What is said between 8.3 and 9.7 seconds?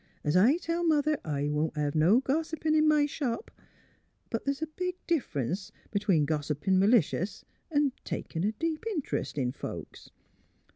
a deep int 'rest in